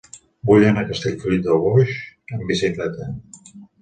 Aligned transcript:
Vull 0.49 0.63
anar 0.69 0.83
a 0.85 0.87
Castellfollit 0.91 1.43
del 1.49 1.61
Boix 1.67 1.93
amb 2.39 2.51
bicicleta. 2.53 3.11